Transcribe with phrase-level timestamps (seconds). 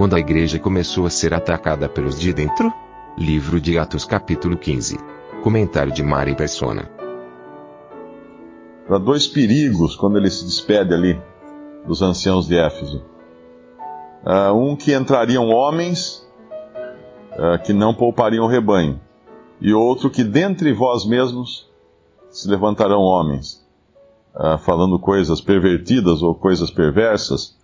[0.00, 2.72] Quando a igreja começou a ser atacada pelos de dentro?
[3.18, 4.96] Livro de Atos capítulo 15.
[5.42, 6.90] Comentário de Mari Persona.
[8.86, 11.20] Para dois perigos quando ele se despede ali
[11.86, 13.04] dos anciãos de Éfeso.
[14.24, 16.26] Uh, um que entrariam homens
[17.32, 18.98] uh, que não poupariam o rebanho,
[19.60, 21.68] e outro que dentre vós mesmos
[22.30, 23.62] se levantarão homens,
[24.34, 27.60] uh, falando coisas pervertidas ou coisas perversas,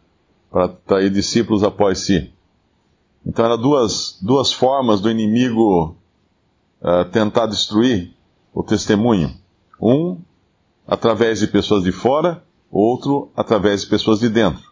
[0.51, 2.33] para trair discípulos após si.
[3.27, 5.97] Então eram duas, duas formas do inimigo
[7.13, 8.15] tentar destruir
[8.55, 9.35] o testemunho.
[9.81, 10.19] Um,
[10.87, 14.71] através de pessoas de fora, outro, através de pessoas de dentro.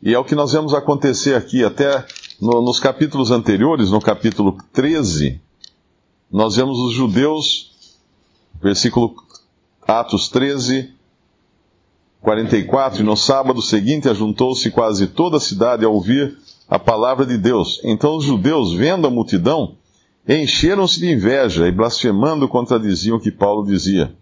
[0.00, 2.06] E é o que nós vemos acontecer aqui, até
[2.40, 5.40] no, nos capítulos anteriores, no capítulo 13,
[6.30, 7.72] nós vemos os judeus,
[8.62, 9.16] versículo
[9.86, 10.92] Atos 13,
[12.20, 17.38] 44, e no sábado seguinte ajuntou-se quase toda a cidade a ouvir a palavra de
[17.38, 17.80] Deus.
[17.82, 19.76] Então os judeus, vendo a multidão,
[20.28, 24.14] encheram-se de inveja e blasfemando contradiziam o que Paulo dizia.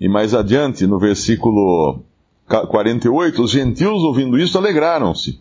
[0.00, 2.00] E mais adiante, no versículo
[2.48, 5.40] 48, os gentios, ouvindo isso, alegraram-se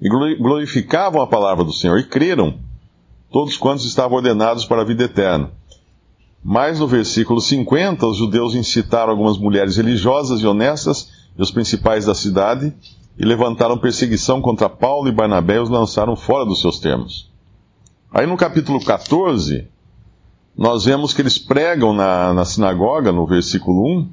[0.00, 2.58] e glorificavam a palavra do Senhor e creram,
[3.30, 5.50] todos quantos estavam ordenados para a vida eterna.
[6.42, 12.06] Mas no versículo 50, os judeus incitaram algumas mulheres religiosas e honestas e os principais
[12.06, 12.72] da cidade
[13.20, 17.30] e levantaram perseguição contra Paulo e Barnabé e os lançaram fora dos seus termos.
[18.10, 19.68] Aí no capítulo 14,
[20.56, 24.10] nós vemos que eles pregam na, na sinagoga, no versículo 1,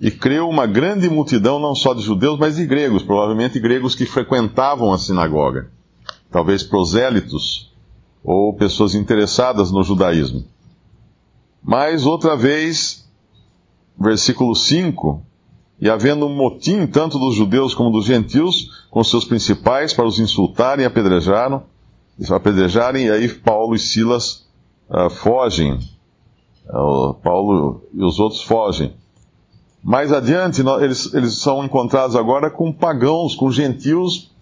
[0.00, 4.06] e creu uma grande multidão, não só de judeus, mas de gregos, provavelmente gregos que
[4.06, 5.70] frequentavam a sinagoga,
[6.30, 7.70] talvez prosélitos
[8.24, 10.42] ou pessoas interessadas no judaísmo.
[11.62, 13.06] Mas outra vez,
[14.00, 15.25] versículo 5,
[15.80, 20.18] e havendo um motim tanto dos judeus como dos gentios, com seus principais, para os
[20.18, 21.64] insultarem e apedrejaram,
[22.30, 24.46] apedrejarem, e aí Paulo e Silas
[24.88, 25.78] uh, fogem.
[26.68, 28.94] Uh, Paulo e os outros fogem.
[29.86, 34.32] Mais adiante, eles, eles são encontrados agora com pagãos, com gentios,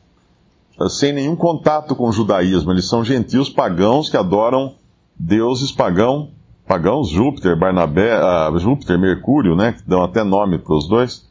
[0.80, 2.72] eh, sem nenhum contato com o judaísmo.
[2.72, 4.76] Eles são gentios pagãos que adoram
[5.14, 6.30] deuses pagão,
[6.66, 11.28] pagãos, Júpiter, Barnabé, uh, Júpiter, Mercúrio, né, que dão até nome para os dois.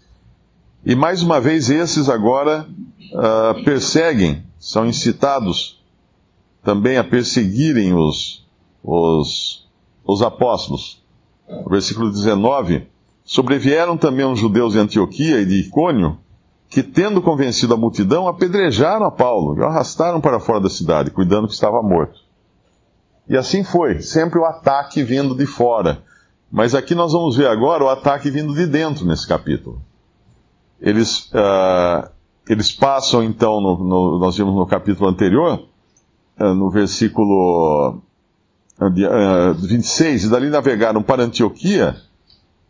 [0.86, 2.68] E mais uma vez, esses agora
[3.14, 5.82] uh, perseguem, são incitados
[6.64, 8.46] também a perseguirem os,
[8.84, 9.68] os,
[10.06, 11.04] os apóstolos.
[11.66, 12.88] O versículo 19
[13.24, 16.18] Sobrevieram também os judeus de Antioquia e de Icônio,
[16.70, 21.12] que, tendo convencido a multidão, apedrejaram a Paulo e o arrastaram para fora da cidade,
[21.12, 22.20] cuidando que estava morto.
[23.28, 26.02] E assim foi, sempre o ataque vindo de fora.
[26.52, 29.82] Mas aqui nós vamos ver agora o ataque vindo de dentro nesse capítulo.
[30.80, 32.10] Eles, uh,
[32.48, 35.66] eles passam então, no, no, nós vimos no capítulo anterior,
[36.40, 38.02] uh, no versículo
[38.80, 41.96] uh, 26, e dali navegaram para Antioquia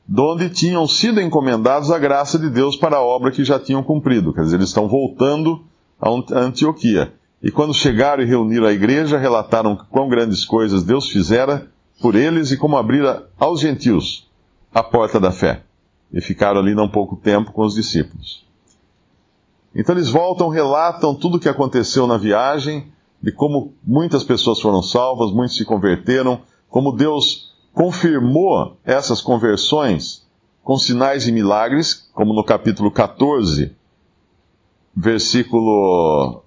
[0.08, 4.34] donde tinham sido encomendados a graça de Deus para a obra que já tinham cumprido.
[4.34, 5.64] Quer dizer, eles estão voltando
[6.00, 7.14] a Antioquia.
[7.44, 11.70] E quando chegaram e reuniram a igreja, relataram quão grandes coisas Deus fizera
[12.02, 14.30] por eles e como abrira aos gentios
[14.74, 15.62] a porta da fé.
[16.14, 18.46] E ficaram ali não pouco tempo com os discípulos.
[19.76, 22.88] Então eles voltam, relatam tudo o que aconteceu na viagem,
[23.22, 30.26] de como muitas pessoas foram salvas, muitos se converteram, como Deus confirmou essas conversões
[30.64, 33.76] com sinais e milagres, como no capítulo 14,
[34.96, 36.43] versículo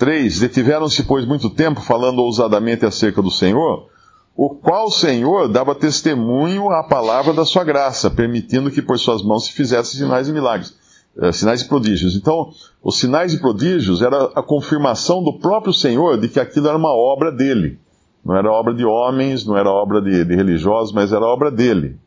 [0.00, 3.86] 3: Detiveram-se, pois, muito tempo falando ousadamente acerca do Senhor,
[4.34, 9.22] o qual o Senhor dava testemunho à palavra da sua graça, permitindo que por suas
[9.22, 10.74] mãos se fizessem sinais e milagres,
[11.18, 12.16] eh, sinais e prodígios.
[12.16, 12.50] Então,
[12.82, 16.94] os sinais e prodígios era a confirmação do próprio Senhor de que aquilo era uma
[16.94, 17.78] obra dele.
[18.24, 21.98] Não era obra de homens, não era obra de, de religiosos, mas era obra dele,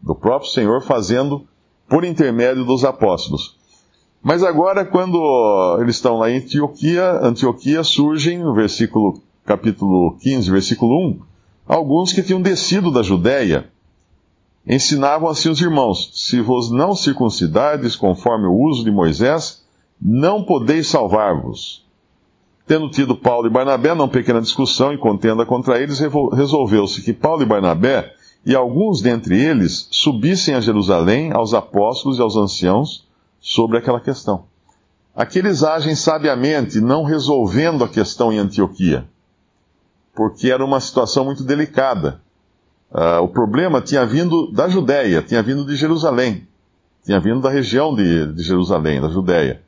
[0.00, 1.44] do próprio Senhor fazendo
[1.88, 3.59] por intermédio dos apóstolos.
[4.22, 11.08] Mas agora, quando eles estão lá em Antioquia, Antioquia surgem, no versículo, capítulo 15, versículo
[11.08, 11.20] 1,
[11.66, 13.70] alguns que tinham descido da Judéia,
[14.66, 19.64] ensinavam assim os irmãos: Se vos não circuncidardes conforme o uso de Moisés,
[20.00, 21.82] não podeis salvar-vos.
[22.66, 27.42] Tendo tido Paulo e Barnabé não pequena discussão e contenda contra eles, resolveu-se que Paulo
[27.42, 28.12] e Barnabé
[28.44, 33.09] e alguns dentre eles subissem a Jerusalém aos apóstolos e aos anciãos
[33.40, 34.44] sobre aquela questão.
[35.14, 39.04] Aqueles agem sabiamente, não resolvendo a questão em Antioquia,
[40.14, 42.20] porque era uma situação muito delicada.
[42.92, 46.46] Uh, o problema tinha vindo da Judéia, tinha vindo de Jerusalém,
[47.04, 49.62] tinha vindo da região de, de Jerusalém, da Judéia.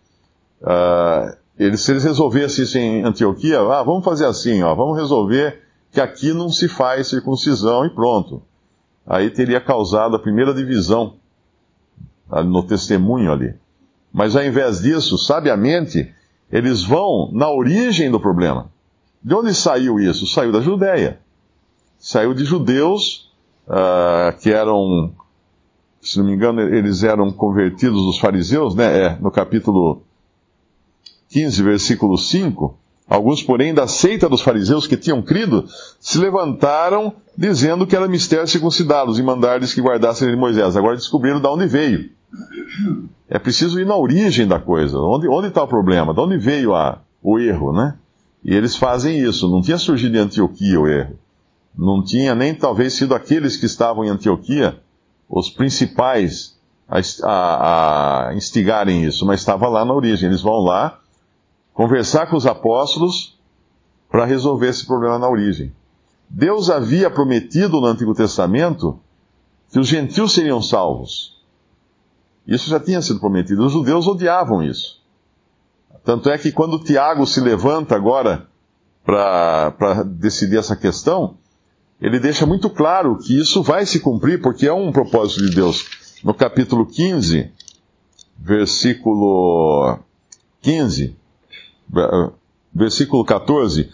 [0.60, 5.60] Uh, eles, se eles resolvessem isso em Antioquia, ah, vamos fazer assim, ó, vamos resolver
[5.90, 8.42] que aqui não se faz circuncisão e pronto.
[9.06, 11.16] Aí teria causado a primeira divisão
[12.46, 13.54] no testemunho ali.
[14.12, 16.12] Mas ao invés disso, sabiamente,
[16.50, 18.70] eles vão na origem do problema.
[19.22, 20.26] De onde saiu isso?
[20.26, 21.20] Saiu da Judéia.
[21.98, 23.30] Saiu de judeus
[23.68, 25.12] uh, que eram,
[26.00, 29.04] se não me engano, eles eram convertidos dos fariseus, né?
[29.04, 30.02] É, no capítulo
[31.30, 32.76] 15, versículo 5.
[33.08, 35.64] Alguns, porém, da seita dos fariseus que tinham crido,
[36.00, 40.76] se levantaram dizendo que era mistério circuncidá-los e mandar-lhes que guardassem de Moisés.
[40.76, 42.10] Agora descobriram de onde veio.
[43.34, 44.98] É preciso ir na origem da coisa.
[44.98, 46.12] Onde está o problema?
[46.12, 47.96] De onde veio a, o erro, né?
[48.44, 49.50] E eles fazem isso.
[49.50, 51.18] Não tinha surgido em Antioquia o erro.
[51.74, 54.78] Não tinha nem talvez sido aqueles que estavam em Antioquia
[55.26, 60.28] os principais a, a, a instigarem isso, mas estava lá na origem.
[60.28, 61.00] Eles vão lá
[61.72, 63.40] conversar com os apóstolos
[64.10, 65.72] para resolver esse problema na origem.
[66.28, 69.00] Deus havia prometido no Antigo Testamento
[69.70, 71.41] que os gentios seriam salvos.
[72.46, 73.64] Isso já tinha sido prometido.
[73.64, 75.00] Os judeus odiavam isso.
[76.04, 78.46] Tanto é que quando Tiago se levanta agora
[79.04, 81.36] para decidir essa questão,
[82.00, 85.86] ele deixa muito claro que isso vai se cumprir, porque é um propósito de Deus.
[86.24, 87.52] No capítulo 15,
[88.36, 89.98] versículo
[90.60, 91.16] 15,
[92.74, 93.88] versículo 14,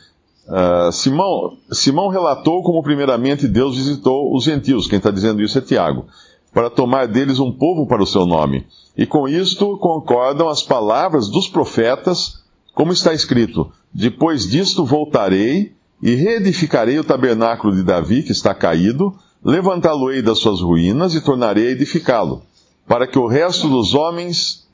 [0.46, 5.60] uh, Simão, Simão relatou como primeiramente Deus visitou os gentios, quem está dizendo isso é
[5.60, 6.06] Tiago
[6.52, 8.66] para tomar deles um povo para o seu nome.
[8.96, 12.42] E com isto concordam as palavras dos profetas,
[12.74, 15.72] como está escrito: Depois disto voltarei
[16.02, 19.14] e reedificarei o tabernáculo de Davi, que está caído,
[19.44, 22.42] levantá-lo-ei das suas ruínas e tornarei a edificá-lo,
[22.86, 24.68] para que o resto dos homens,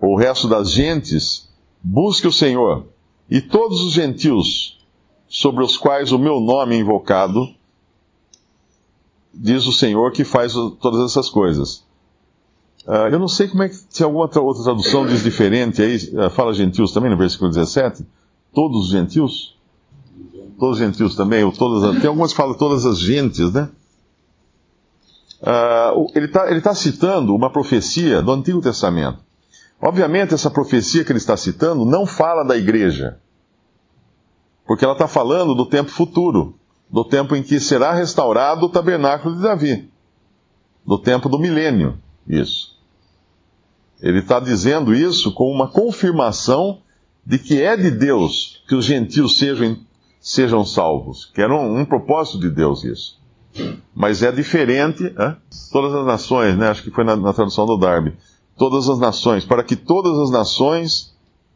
[0.00, 1.48] o resto das gentes,
[1.82, 2.86] busque o Senhor,
[3.30, 4.78] e todos os gentios
[5.28, 7.48] sobre os quais o meu nome é invocado,
[9.34, 11.84] diz o Senhor que faz todas essas coisas.
[12.86, 16.30] Uh, eu não sei como é que, se alguma outra tradução diz diferente aí, uh,
[16.30, 18.04] fala gentios também no versículo 17.
[18.52, 19.56] Todos os gentios?
[20.58, 23.68] Todos os gentios também, ou todas as, tem algumas que falam todas as gentes, né?
[25.40, 29.18] Uh, ele está tá citando uma profecia do Antigo Testamento.
[29.80, 33.18] Obviamente, essa profecia que ele está citando não fala da igreja,
[34.66, 36.54] porque ela está falando do tempo futuro
[36.92, 39.90] do tempo em que será restaurado o tabernáculo de Davi,
[40.86, 41.98] do tempo do milênio,
[42.28, 42.76] isso.
[44.00, 46.80] Ele está dizendo isso com uma confirmação
[47.24, 49.78] de que é de Deus que os gentios sejam,
[50.20, 53.22] sejam salvos, que era um, um propósito de Deus isso.
[53.94, 55.14] Mas é diferente,
[55.70, 56.68] todas as nações, né?
[56.68, 58.14] acho que foi na, na tradução do Darby,
[58.56, 61.14] todas as nações, para que todas as nações,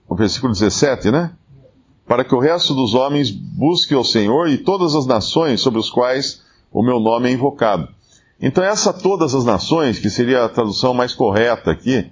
[0.08, 1.32] no versículo 17, né?
[2.06, 5.90] Para que o resto dos homens busque o Senhor e todas as nações sobre os
[5.90, 7.88] quais o meu nome é invocado.
[8.40, 12.10] Então, essa todas as nações, que seria a tradução mais correta aqui,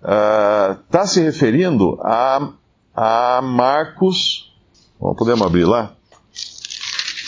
[0.00, 2.52] está uh, se referindo a,
[2.94, 4.52] a Marcos.
[4.98, 5.94] Bom, podemos abrir lá?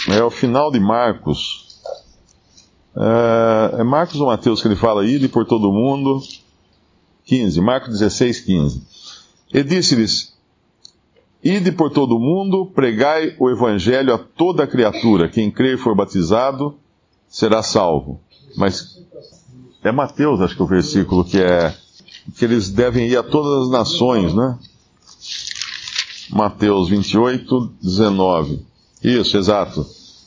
[0.08, 1.80] É o final de Marcos.
[2.94, 6.20] Uh, é Marcos ou Mateus que ele fala, ide por todo o mundo.
[7.24, 8.82] 15, Marcos 16, 15.
[9.54, 10.31] E disse-lhes:
[11.44, 15.28] Ide por todo o mundo, pregai o evangelho a toda criatura.
[15.28, 16.76] Quem crer e for batizado
[17.28, 18.20] será salvo.
[18.56, 19.00] Mas
[19.82, 21.74] é Mateus, acho que é o versículo que é
[22.36, 24.56] que eles devem ir a todas as nações, né?
[26.30, 28.64] Mateus 28, 19.
[29.02, 29.84] Isso, exato.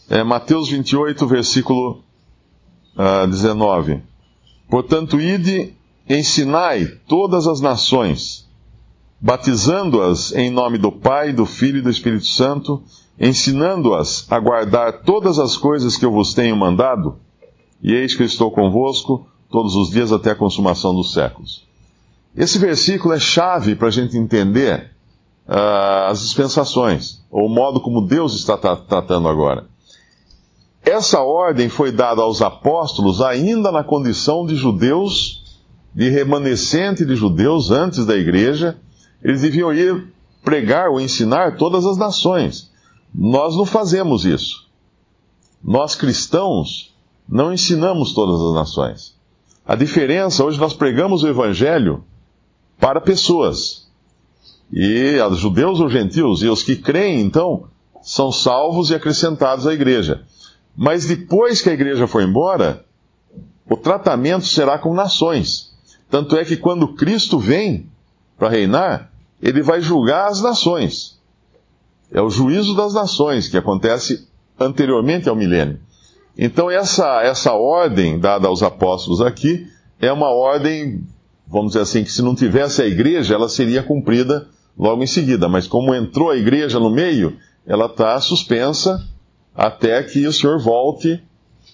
[0.09, 2.03] É Mateus 28, versículo
[2.97, 4.01] uh, ah, 19.
[4.69, 5.73] Portanto, ide,
[6.09, 8.44] ensinai todas as nações
[9.19, 12.83] batizando-as em nome do Pai, do Filho e do Espírito Santo,
[13.19, 17.17] ensinando-as a guardar todas as coisas que eu vos tenho mandado,
[17.81, 21.65] e eis que eu estou convosco todos os dias até a consumação dos séculos.
[22.35, 24.91] Esse versículo é chave para a gente entender
[25.47, 29.65] uh, as dispensações, ou o modo como Deus está tratando agora.
[30.83, 35.43] essa ordem foi dada aos apóstolos ainda na condição de judeus,
[35.93, 38.77] de remanescente de judeus antes da igreja.
[39.25, 40.13] Eles deviam ir
[40.43, 42.71] pregar ou ensinar todas as nações.
[43.11, 44.69] Nós não fazemos isso.
[45.63, 46.93] Nós cristãos
[47.27, 49.15] não ensinamos todas as nações.
[49.65, 52.03] A diferença, hoje nós pregamos o evangelho
[52.79, 53.87] para pessoas.
[54.71, 57.63] E os judeus ou gentios, e os que creem, então,
[58.03, 60.21] são salvos e acrescentados à igreja.
[60.77, 62.85] Mas depois que a igreja for embora,
[63.67, 65.75] o tratamento será com nações.
[66.11, 67.89] Tanto é que quando Cristo vem
[68.37, 69.14] para reinar,
[69.45, 71.19] ele vai julgar as nações.
[72.11, 74.27] É o juízo das nações que acontece
[74.59, 75.79] anteriormente ao milênio.
[76.35, 79.67] Então, essa, essa ordem dada aos apóstolos aqui
[79.99, 81.05] é uma ordem,
[81.47, 85.47] vamos dizer assim, que se não tivesse a igreja, ela seria cumprida logo em seguida.
[85.47, 87.37] Mas como entrou a igreja no meio,
[87.67, 89.07] ela está suspensa
[89.53, 91.21] até que o Senhor volte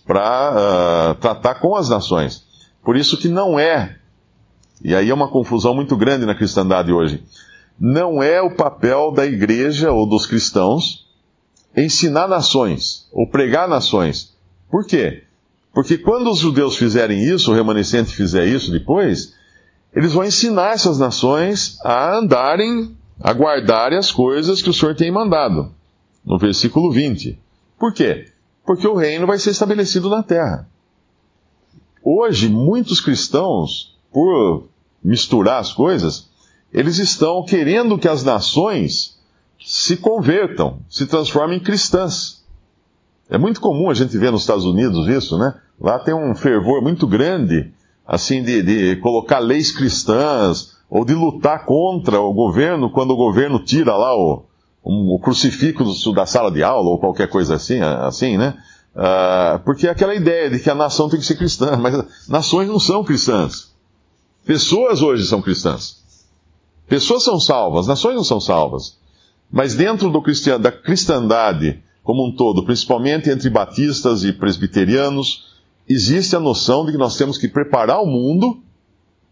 [0.06, 2.44] para uh, tratar com as nações.
[2.84, 3.96] Por isso que não é,
[4.84, 7.24] e aí é uma confusão muito grande na cristandade hoje,
[7.82, 11.08] não é o papel da igreja ou dos cristãos
[11.76, 14.36] ensinar nações ou pregar nações.
[14.70, 15.24] Por quê?
[15.74, 19.34] Porque quando os judeus fizerem isso, o remanescente fizer isso depois,
[19.96, 25.12] eles vão ensinar essas nações a andarem, a guardarem as coisas que o Senhor tem
[25.12, 25.72] mandado.
[26.24, 27.40] No versículo 20.
[27.80, 28.28] Por quê?
[28.64, 30.70] Porque o reino vai ser estabelecido na terra.
[32.04, 34.68] Hoje, muitos cristãos, por
[35.04, 36.30] misturar as coisas,
[36.74, 39.20] eles estão querendo que as nações
[39.64, 42.44] se convertam, se transformem em cristãs.
[43.30, 45.54] É muito comum a gente ver nos Estados Unidos isso, né?
[45.80, 47.72] Lá tem um fervor muito grande,
[48.06, 53.64] assim, de, de colocar leis cristãs, ou de lutar contra o governo quando o governo
[53.64, 54.44] tira lá o,
[54.86, 58.58] um, o crucifixo da sala de aula ou qualquer coisa assim, assim né?
[58.94, 61.96] Uh, porque é aquela ideia de que a nação tem que ser cristã, mas
[62.28, 63.72] nações não são cristãs.
[64.46, 66.01] Pessoas hoje são cristãs.
[66.92, 68.98] Pessoas são salvas, nações não são salvas.
[69.50, 75.56] Mas dentro cristian, da cristandade como um todo, principalmente entre batistas e presbiterianos,
[75.88, 78.60] existe a noção de que nós temos que preparar o mundo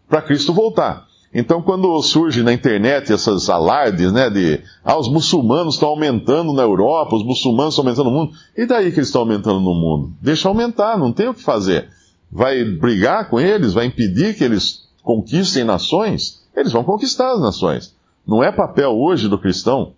[0.08, 1.06] para Cristo voltar.
[1.34, 6.62] Então, quando surge na internet essas alardes, né, de, ah, os muçulmanos estão aumentando na
[6.62, 10.14] Europa, os muçulmanos estão aumentando no mundo, e daí que eles estão aumentando no mundo?
[10.22, 11.90] Deixa aumentar, não tem o que fazer.
[12.32, 16.39] Vai brigar com eles, vai impedir que eles conquistem nações?
[16.56, 17.94] Eles vão conquistar as nações.
[18.26, 19.94] Não é papel hoje do cristão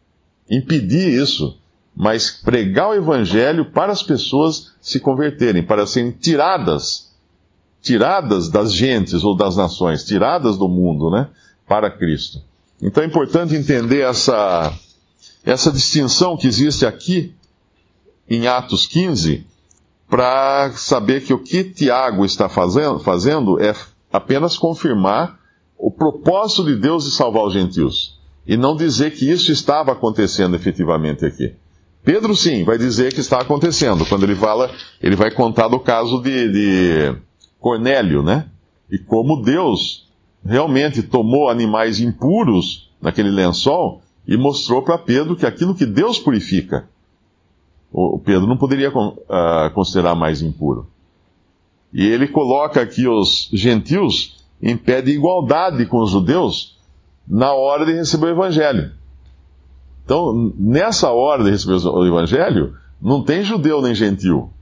[0.51, 1.59] impedir isso,
[1.95, 7.13] mas pregar o evangelho para as pessoas se converterem, para serem tiradas
[7.83, 11.29] tiradas das gentes ou das nações, tiradas do mundo, né,
[11.67, 12.41] para Cristo.
[12.81, 14.73] Então é importante entender essa,
[15.45, 17.35] essa distinção que existe aqui
[18.31, 19.45] em Atos 15,
[20.09, 23.75] para saber que o que Tiago está fazendo, fazendo é
[24.13, 25.39] apenas confirmar
[25.83, 30.55] o propósito de Deus de salvar os gentios, e não dizer que isso estava acontecendo
[30.55, 31.57] efetivamente aqui.
[32.05, 34.07] Pedro, sim, vai dizer que está acontecendo.
[34.07, 34.71] Quando ele fala,
[35.03, 37.17] ele vai contar do caso de, de
[37.59, 38.47] Cornélio, né?
[38.89, 40.09] E como Deus
[40.45, 46.89] realmente tomou animais impuros naquele lençol e mostrou para Pedro que aquilo que Deus purifica,
[47.93, 50.87] o Pedro não poderia uh, considerar mais impuro.
[51.93, 56.79] E ele coloca aqui os gentios em pé de igualdade com os judeus
[57.27, 58.93] na hora de receber o evangelho.
[60.05, 64.53] Então, nessa hora de receber o evangelho, não tem judeu nem gentil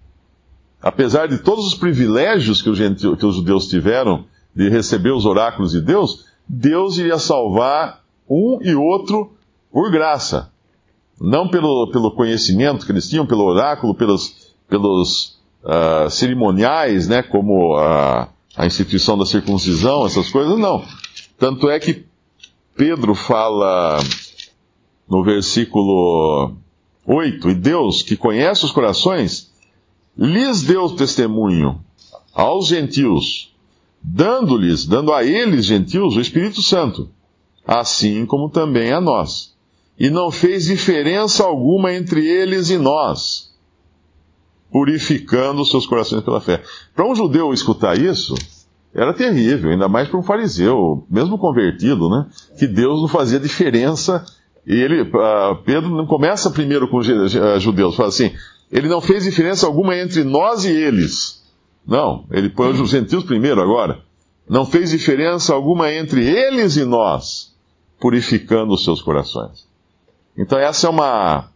[0.82, 5.72] apesar de todos os privilégios que, gentil, que os judeus tiveram de receber os oráculos
[5.72, 9.32] de Deus, Deus iria salvar um e outro
[9.70, 10.50] por graça.
[11.20, 17.76] Não pelo, pelo conhecimento que eles tinham, pelo oráculo, pelos, pelos uh, cerimoniais, né, como
[17.76, 20.84] a, a instituição da circuncisão, essas coisas, não.
[21.38, 22.04] Tanto é que
[22.76, 23.98] Pedro fala
[25.08, 26.54] no versículo
[27.06, 29.50] 8: E Deus, que conhece os corações,
[30.16, 31.80] lhes deu testemunho
[32.32, 33.54] aos gentios,
[34.02, 37.08] dando-lhes, dando a eles, gentios, o Espírito Santo,
[37.66, 39.54] assim como também a nós.
[39.98, 43.52] E não fez diferença alguma entre eles e nós,
[44.70, 46.62] purificando os seus corações pela fé.
[46.94, 48.34] Para um judeu escutar isso,
[48.94, 52.26] era terrível, ainda mais para um fariseu, mesmo convertido, né?
[52.58, 54.24] Que Deus não fazia diferença.
[54.66, 57.06] E ele, uh, Pedro não começa primeiro com os
[57.62, 58.32] judeus, fala assim:
[58.70, 61.40] ele não fez diferença alguma entre nós e eles.
[61.86, 64.02] Não, ele põe os gentios primeiro agora.
[64.48, 67.54] Não fez diferença alguma entre eles e nós,
[68.00, 69.68] purificando os seus corações.
[70.36, 71.50] Então essa é uma,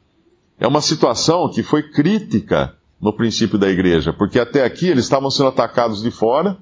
[0.59, 5.31] é uma situação que foi crítica no princípio da igreja, porque até aqui eles estavam
[5.31, 6.57] sendo atacados de fora,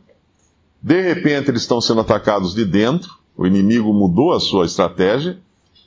[0.83, 5.39] de repente eles estão sendo atacados de dentro, o inimigo mudou a sua estratégia,